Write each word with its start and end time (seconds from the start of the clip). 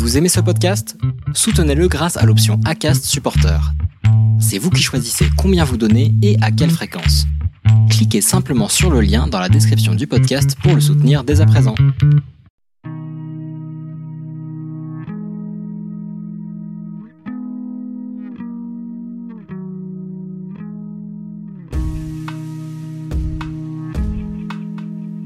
Vous 0.00 0.16
aimez 0.16 0.30
ce 0.30 0.40
podcast? 0.40 0.96
Soutenez-le 1.34 1.86
grâce 1.86 2.16
à 2.16 2.24
l'option 2.24 2.58
ACAST 2.64 3.04
Supporter. 3.04 3.60
C'est 4.40 4.56
vous 4.56 4.70
qui 4.70 4.82
choisissez 4.82 5.26
combien 5.36 5.62
vous 5.62 5.76
donnez 5.76 6.14
et 6.22 6.38
à 6.40 6.50
quelle 6.50 6.70
fréquence. 6.70 7.26
Cliquez 7.90 8.22
simplement 8.22 8.68
sur 8.70 8.90
le 8.90 9.02
lien 9.02 9.26
dans 9.26 9.38
la 9.38 9.50
description 9.50 9.94
du 9.94 10.06
podcast 10.06 10.56
pour 10.62 10.74
le 10.74 10.80
soutenir 10.80 11.22
dès 11.22 11.42
à 11.42 11.46
présent. 11.46 11.74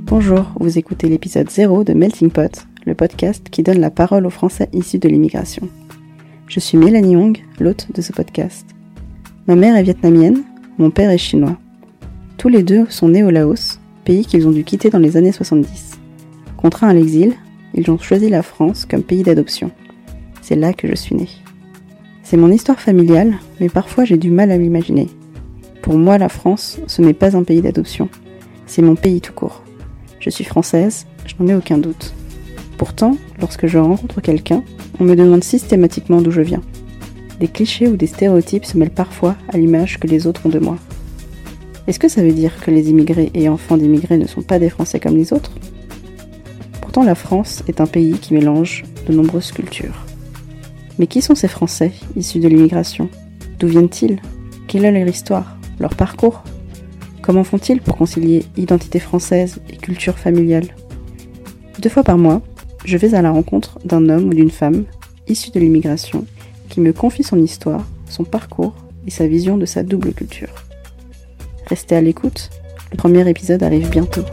Bonjour, 0.07 0.53
vous 0.59 0.79
écoutez 0.79 1.09
l'épisode 1.09 1.49
0 1.49 1.85
de 1.85 1.93
Melting 1.93 2.31
Pot, 2.31 2.67
le 2.85 2.95
podcast 2.95 3.49
qui 3.51 3.63
donne 3.63 3.81
la 3.81 3.91
parole 3.91 4.27
aux 4.27 4.31
Français 4.31 4.69
issus 4.73 4.99
de 4.99 5.09
l'immigration. 5.09 5.69
Je 6.47 6.61
suis 6.61 6.77
Mélanie 6.77 7.17
Hong, 7.17 7.39
l'hôte 7.59 7.89
de 7.95 8.03
ce 8.03 8.13
podcast. 8.13 8.67
Ma 9.47 9.57
mère 9.57 9.77
est 9.77 9.83
vietnamienne, 9.83 10.43
mon 10.79 10.91
père 10.91 11.11
est 11.11 11.19
chinois. 11.19 11.57
Tous 12.37 12.49
les 12.49 12.63
deux 12.63 12.87
sont 12.91 13.09
nés 13.09 13.23
au 13.23 13.31
Laos, 13.31 13.81
pays 14.05 14.27
qu'ils 14.27 14.47
ont 14.47 14.51
dû 14.51 14.65
quitter 14.65 14.91
dans 14.91 14.99
les 14.99 15.17
années 15.17 15.33
70. 15.33 15.99
Contraints 16.57 16.89
à 16.89 16.95
l'exil, 16.95 17.35
ils 17.75 17.91
ont 17.91 17.99
choisi 17.99 18.29
la 18.29 18.43
France 18.43 18.85
comme 18.85 19.03
pays 19.03 19.23
d'adoption. 19.23 19.71
C'est 20.43 20.57
là 20.57 20.75
que 20.75 20.87
je 20.87 20.95
suis 20.95 21.15
née. 21.15 21.29
C'est 22.23 22.37
mon 22.37 22.53
histoire 22.53 22.81
familiale, 22.81 23.35
mais 23.61 23.69
parfois 23.69 24.05
j'ai 24.05 24.19
du 24.19 24.31
mal 24.31 24.51
à 24.51 24.59
l'imaginer. 24.59 25.09
Pour 25.83 25.97
moi, 25.99 26.17
la 26.17 26.29
France, 26.29 26.79
ce 26.87 27.03
n'est 27.03 27.15
pas 27.15 27.37
un 27.37 27.45
pays 27.45 27.61
d'adoption, 27.61 28.09
c'est 28.67 28.83
mon 28.83 28.95
pays 28.95 29.21
tout 29.21 29.33
court. 29.33 29.63
Je 30.21 30.31
suis 30.31 30.45
française, 30.45 31.07
je 31.27 31.35
n'en 31.39 31.49
ai 31.49 31.55
aucun 31.55 31.77
doute. 31.79 32.15
Pourtant, 32.79 33.17
lorsque 33.41 33.67
je 33.67 33.79
rencontre 33.79 34.21
quelqu'un, 34.21 34.63
on 35.01 35.05
me 35.05 35.17
demande 35.17 35.45
systématiquement 35.45 36.21
d'où 36.21 36.31
je 36.31 36.41
viens. 36.41 36.63
Des 37.41 37.49
clichés 37.49 37.89
ou 37.89 37.97
des 37.97 38.07
stéréotypes 38.07 38.65
se 38.65 38.77
mêlent 38.77 38.91
parfois 38.91 39.37
à 39.53 39.59
l'image 39.59 39.99
que 39.99 40.07
les 40.07 40.27
autres 40.27 40.47
ont 40.47 40.51
de 40.51 40.59
moi. 40.59 40.77
Est-ce 41.87 41.99
que 41.99 42.09
ça 42.09 42.23
veut 42.23 42.33
dire 42.33 42.53
que 42.61 42.71
les 42.71 42.91
immigrés 42.91 43.31
et 43.35 43.49
enfants 43.49 43.77
d'immigrés 43.77 44.19
ne 44.19 44.27
sont 44.27 44.43
pas 44.43 44.59
des 44.59 44.71
Français 44.71 45.01
comme 45.01 45.17
les 45.17 45.33
autres? 45.33 45.53
Pourtant, 46.81 47.03
la 47.03 47.15
France 47.15 47.63
est 47.69 47.81
un 47.81 47.87
pays 47.87 48.19
qui 48.19 48.35
mélange 48.35 48.85
de 49.07 49.13
nombreuses 49.13 49.53
cultures. 49.53 50.07
Mais 50.99 51.07
qui 51.07 51.21
sont 51.21 51.35
ces 51.35 51.49
Français 51.49 51.93
issus 52.17 52.39
de 52.39 52.49
l'immigration? 52.49 53.09
D'où 53.59 53.67
viennent-ils? 53.67 54.21
Quelle 54.67 54.85
est 54.85 54.93
leur 54.93 55.09
histoire? 55.09 55.59
Leur 55.79 55.95
parcours? 55.95 56.43
Comment 57.21 57.45
font-ils 57.45 57.81
pour 57.81 57.97
concilier 57.97 58.45
identité 58.57 59.01
française 59.01 59.59
et 59.69 59.77
culture 59.77 60.19
familiale? 60.19 60.69
Deux 61.81 61.89
fois 61.89 62.05
par 62.05 62.17
mois, 62.17 62.43
je 62.85 62.97
vais 62.99 63.15
à 63.15 63.23
la 63.23 63.31
rencontre 63.31 63.79
d'un 63.85 64.09
homme 64.09 64.29
ou 64.29 64.35
d'une 64.35 64.51
femme 64.51 64.85
issu 65.27 65.51
de 65.51 65.61
l'immigration 65.61 66.27
qui 66.69 66.81
me 66.81 66.93
confie 66.93 67.23
son 67.23 67.41
histoire, 67.41 67.87
son 68.09 68.25
parcours 68.25 68.75
et 69.07 69.11
sa 69.11 69.27
vision 69.27 69.57
de 69.57 69.67
sa 69.67 69.83
double 69.83 70.13
culture. 70.13 70.55
Restez 71.67 71.97
à 71.97 72.03
l'écoute, 72.03 72.51
le 72.93 72.97
premier 72.97 73.29
épisode 73.29 73.63
arrive 73.63 73.89
bientôt. 73.89 74.25